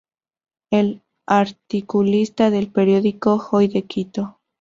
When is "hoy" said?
3.51-3.67